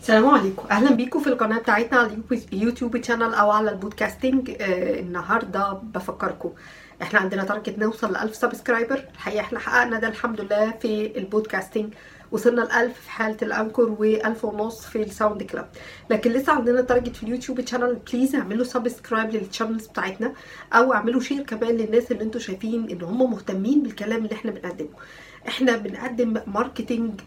[0.00, 0.62] السلام عليكم.
[0.70, 5.72] أهلا بيكم في القناة بتاعتنا على اليوتيوب- يوتيوب channel أو على ال podcasting آه النهارده
[5.72, 6.52] بفكركم.
[7.02, 11.25] إحنا عندنا target نوصل ل 1000 subscriber الحقيقة إحنا حققنا ده الحمد لله في ال
[11.25, 11.94] podcasting
[12.32, 15.68] وصلنا ل 1000 في حالة ال Anchor و1000 ونص في ال SoundCloud
[16.10, 20.32] لكن لسه عندنا target في اليوتيوب channel please اعملوا subscribe لل channels بتاعتنا.
[20.72, 24.88] أو اعملوا share كمان للناس اللي أنتم شايفين إن هم مهتمين بالكلام اللي إحنا بنقدمه.
[25.48, 27.20] إحنا بنقدم marketing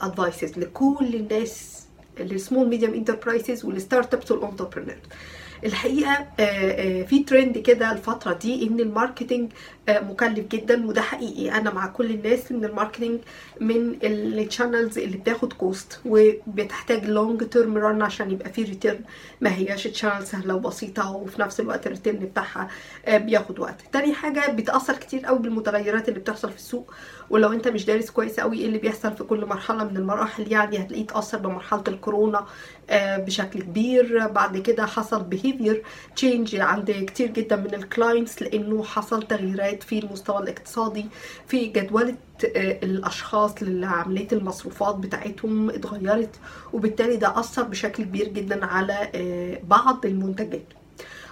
[0.00, 1.80] advices لكل الناس
[2.20, 4.98] ال small medium enterprises وال startups وال entrepreneurs
[5.64, 9.52] الحقيقة آه، آه، في ترند كده الفترة دي إن ال marketing
[9.88, 11.52] آه، مكلف جدا وده حقيقي.
[11.58, 13.18] أنا مع كل الناس إن ال marketing
[13.60, 19.00] من ال channels اللي بتاخد cost وبتحتاج long term run عشان يبقى في return
[19.40, 22.68] ما هياش channel سهلة وبسيطة وفي نفس الوقت ال return بتاعها
[23.08, 23.76] بياخد وقت.
[23.92, 26.94] تاني حاجة بتأثر كتير قوي بالمتغيرات اللي بتحصل في السوق.
[27.30, 30.78] ولو أنت مش دارس كويس قوي إيه اللي بيحصل في كل مرحلة من المراحل يعني
[30.78, 32.46] هتلاقيه اتأثر بمرحلة الكورونا
[32.92, 34.26] بشكل كبير.
[34.28, 35.82] بعد كده حصل behavior
[36.16, 41.06] change عند كتير جدا من ال clients لأنه حصل تغييرات في المستوى الاقتصادي
[41.46, 42.16] في جدولة
[42.56, 46.40] آه، الأشخاص لعمليه المصروفات بتاعتهم اتغيرت
[46.72, 50.79] وبالتالي ده أثر بشكل كبير جدا على آه، بعض المنتجات.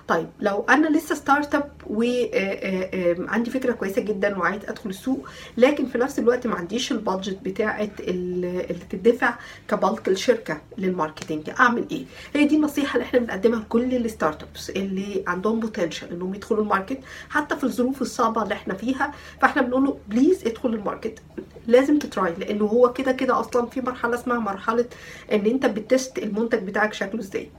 [0.09, 6.19] طيب لو أنا لسه startup وعندي فكرة كويسة جدا وعايز أدخل السوق لكن في نفس
[6.19, 9.35] الوقت ما عنديش ال budget بتاعه ال- اللي تدفع
[9.69, 14.71] كبلك الشركة لل marketing أعمل إيه؟ هي دي النصيحة اللي إحنا بنقدمها لكل ال startups
[14.71, 16.99] اللي عندهم potential إنهم يدخلوا ال market
[17.31, 21.19] حتى في الظروف الصعبة اللي إحنا فيها فإحنا بنقول له please ادخل ال market.
[21.67, 24.87] لازم ت try لأنه هو كده كده أصلا في مرحلة اسمها مرحلة
[25.33, 27.51] إن أنت بت test المنتج بتاعك شكله إزاي.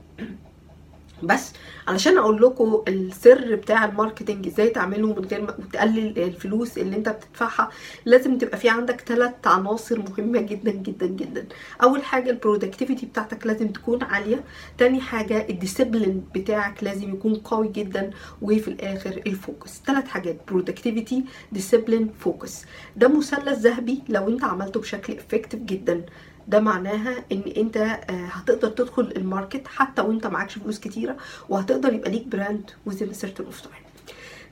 [1.22, 1.52] بس
[1.88, 6.96] علشان أقول لكم السر بتاع ال marketing إزاي تعمله من غير ما تقلل الفلوس اللي
[6.96, 7.70] انت بتدفعها
[8.04, 11.46] لازم تبقى في عندك ثلاث عناصر مهمة جدا جدا جدا.
[11.82, 14.44] أول حاجة ال productivity بتاعتك لازم تكون عالية.
[14.78, 18.10] تاني حاجة ال discipline بتاعك لازم يكون قوي جدا
[18.42, 22.64] وفي الآخر ال focus ثلاث حاجات productivity discipline focus
[22.96, 26.02] ده مثلث ذهبي لو انت عملته بشكل effective جدا.
[26.50, 31.16] ده معناها إن أنت آه، هتقدر تدخل ال market حتى وأنت معكش فلوس كتيرة
[31.48, 34.06] وهتقدر يبقى ليك brand a certain of time.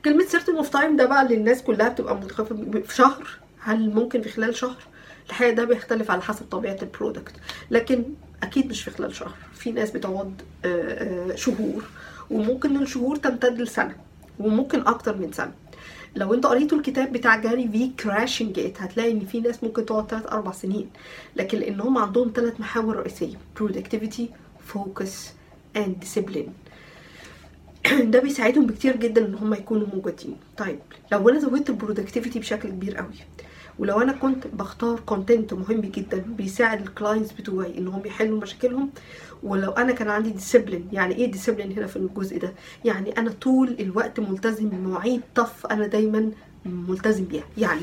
[0.05, 2.53] كلمة certain of time ده بقى للناس كلها بتبقى متخفف
[2.87, 3.27] في شهر.
[3.59, 4.77] هل ممكن في خلال شهر؟
[5.29, 7.33] الحقيقة ده بيختلف على حسب طبيعة ال product
[7.71, 8.03] لكن
[8.43, 9.35] أكيد مش في خلال شهر.
[9.53, 11.83] في ناس بتقعد آه، آه، شهور
[12.31, 13.95] وممكن الشهور تمتد لسنة
[14.39, 15.51] وممكن أكتر من سنة.
[16.15, 20.07] لو انت قريتوا الكتاب بتاع Gary Vee Crushing It هتلاقي ان في ناس ممكن تقعد
[20.07, 20.89] 3 4 سنين.
[21.35, 24.23] لكن لأن هم عندهم ثلاث محاور رئيسية productivity
[24.73, 25.11] focus
[25.77, 26.49] and discipline.
[28.13, 30.37] ده بيساعدهم بكتير جدا إن هم يكونوا موجودين.
[30.57, 30.79] طيب
[31.11, 33.13] لو أنا زودت ال productivity بشكل كبير قوي
[33.79, 38.89] ولو أنا كنت بختار content مهم جدا بيساعد ال clients بتوعي انهم يحلوا مشاكلهم
[39.43, 42.53] ولو أنا كان عندي discipline يعني إيه discipline هنا في الجزء ده؟
[42.85, 46.31] يعني أنا طول الوقت ملتزم بمواعيد tough أنا دايما
[46.65, 47.43] ملتزم بيها.
[47.57, 47.81] يعني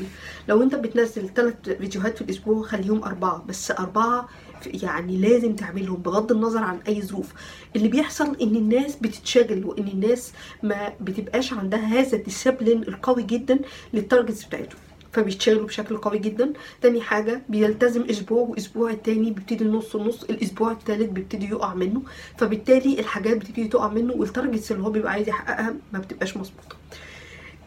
[0.49, 4.27] لو أنت بتنزل ثلاث فيديوهات في الأسبوع خليهم أربعة بس أربعة
[4.65, 7.33] يعني لازم تعملهم بغض النظر عن أي ظروف.
[7.75, 10.33] اللي بيحصل إن الناس بتتشغل وإن الناس
[10.63, 13.59] ما بتبقاش عندها هذا ال discipline القوي جدا
[13.93, 14.79] لل targets بتاعتهم.
[15.17, 16.53] فبيشتغلوا بشكل قوي جدا.
[16.81, 22.01] تاني حاجة بيلتزم أسبوع وأسبوع التاني بيبتدي النص النص الأسبوع التالت بيبتدي يقع منه.
[22.37, 26.75] فبالتالي الحاجات بتبتدي تقع منه وال targets اللي هو بيبقى عايز يحققها ما بتبقاش مظبوطة.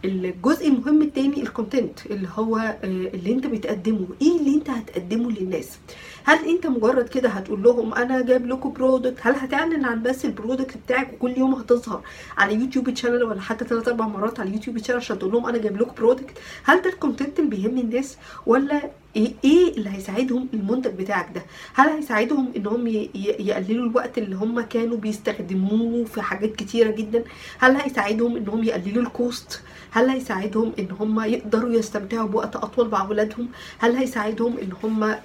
[0.04, 4.06] الجزء المهم التاني ال content اللي هو آه، اللي انت بتقدمه.
[4.22, 5.78] إيه اللي انت هتقدمه للناس؟
[6.25, 10.31] هل انت مجرد كده هتقول لهم أنا جايب لكم product هل هتعلن عن بس ال
[10.31, 12.03] product بتاعك وكل يوم هتظهر
[12.38, 15.59] على يوتيوب channel ولا حتى ثلاث أربع مرات على يوتيوب channel عشان تقول لهم أنا
[15.59, 18.16] جايب لكم product هل ده ال content اللي بيهم الناس
[18.47, 18.82] ولا
[19.16, 21.42] إيه إيه اللي هيساعدهم المنتج بتاعك ده؟
[21.75, 27.25] هل هيساعدهم إنهم ي- ي- يقللوا الوقت اللي هم كانوا بيستخدموه في حاجات كتيرة جدا؟
[27.59, 33.00] هل هيساعدهم إنهم يقللوا ال cost هل هيساعدهم إن هم يقدروا يستمتعوا بوقت أطول مع
[33.06, 35.18] اولادهم هل هيساعدهم إن هم آه،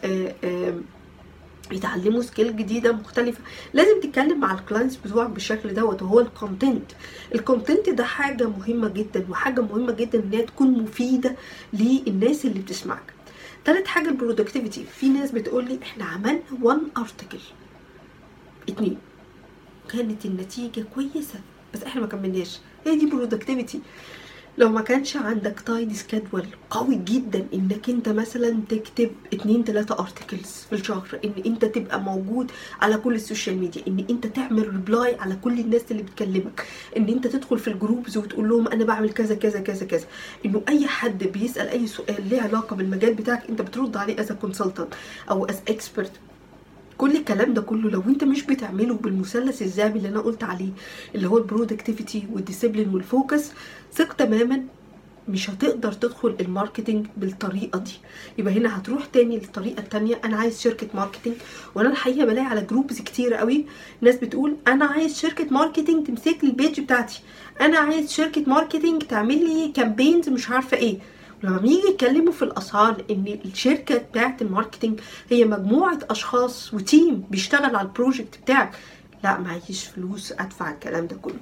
[0.43, 0.73] آه،
[1.71, 3.39] يتعلموا skill جديدة مختلفة؟
[3.73, 6.91] لازم تتكلم مع ال clients بتوعك بالشكل دوت وهو ال content
[7.35, 11.35] ال content ده حاجة مهمة جدا وحاجة مهمة جدا إن هي تكون مفيدة
[11.73, 13.13] للناس اللي بتسمعك.
[13.66, 17.40] تالت حاجة ال productivity في ناس بتقول لي إحنا عملنا one article
[18.69, 18.97] اتنين.
[19.90, 21.40] كانت النتيجة كويسة
[21.73, 22.59] بس إحنا ما كملناش.
[22.85, 23.79] هي دي productivity
[24.57, 30.66] لو ما كانش عندك tight schedule قوي جدا إنك أنت مثلا تكتب اتنين تلاتة articles
[30.69, 35.16] في الشهر إن أنت تبقى موجود على كل ال social media إن أنت تعمل reply
[35.16, 36.66] على كل الناس اللي بتكلمك
[36.97, 40.05] إن أنت تدخل في ال groups وتقول لهم أنا بعمل كذا كذا كذا كذا.
[40.46, 44.93] إنه أي حد بيسأل أي سؤال ليه علاقة بالمجال بتاعك أنت بترد عليه as consultant
[45.29, 46.11] أو as expert
[46.97, 50.69] كل الكلام ده كله لو انت مش بتعمله بالمثلث الذهبي اللي أنا قلت عليه
[51.15, 53.52] اللي هو ال productivity وال discipline وال focus
[53.93, 54.63] ثق تماما
[55.29, 57.91] مش هتقدر تدخل ال marketing بالطريقة دي.
[58.37, 61.35] يبقى هنا هتروح تاني للطريقة التانية أنا عايز شركة marketing.
[61.75, 63.65] وأنا الحقيقة بلاقي على groups كتير قوي
[64.01, 67.19] ناس بتقول أنا عايز شركة marketing تمسك لي ال page بتاعتي.
[67.61, 70.97] أنا عايز شركة marketing تعمل لي campaigns مش عارفة إيه.
[71.45, 74.99] ولما بيجي يتكلموا في الأسعار إن الشركة بتاعت ال marketing
[75.29, 78.71] هي مجموعة أشخاص و team بيشتغل على ال project بتاعك.
[79.23, 81.39] لا معيش فلوس أدفع الكلام ده كله.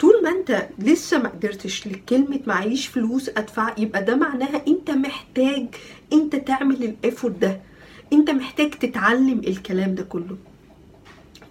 [0.00, 5.66] طول ما أنت لسه ما قدرتش لكلمة معيش فلوس أدفع يبقى ده معناها أنت محتاج
[6.12, 7.60] أنت تعمل ال effort ده.
[8.12, 10.36] أنت محتاج تتعلم الكلام ده كله.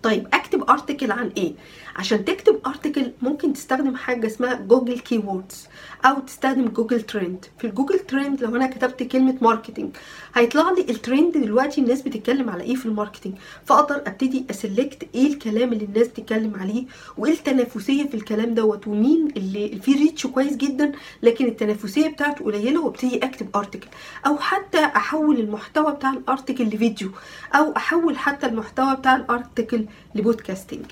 [0.03, 1.53] طيب أكتب article عن إيه؟
[1.95, 5.67] عشان تكتب article ممكن تستخدم حاجة اسمها Google keywords
[6.05, 9.89] أو تستخدم Google Trend في ال Google Trend لو أنا كتبت كلمة marketing
[10.35, 13.33] هيطلع لي الترند دلوقتي الناس بتتكلم على إيه في ال marketing
[13.65, 16.85] فأقدر أبتدي select إيه الكلام اللي الناس بتتكلم عليه
[17.17, 20.91] وإيه التنافسية في الكلام دوت ومين اللي فيه reach كويس جدا
[21.23, 23.87] لكن التنافسية بتاعته قليلة وأبتدي أكتب ارتكل
[24.27, 27.09] أو حتى أحول المحتوى بتاع الارتكل لفيديو
[27.55, 30.85] أو أحول حتى المحتوى بتاع الارتكل لبودكاستنج